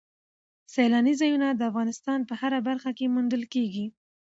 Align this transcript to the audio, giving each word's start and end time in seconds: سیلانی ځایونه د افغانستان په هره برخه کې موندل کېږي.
سیلانی 0.73 1.13
ځایونه 1.21 1.47
د 1.53 1.61
افغانستان 1.71 2.19
په 2.29 2.33
هره 2.41 2.59
برخه 2.67 2.91
کې 2.97 3.11
موندل 3.13 3.43
کېږي. 3.53 3.85